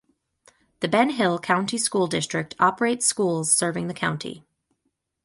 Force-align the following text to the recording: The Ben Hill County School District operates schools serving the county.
The 0.79 0.87
Ben 0.87 1.11
Hill 1.11 1.37
County 1.37 1.77
School 1.77 2.07
District 2.07 2.55
operates 2.59 3.05
schools 3.05 3.51
serving 3.53 3.85
the 3.87 3.93
county. 3.93 4.43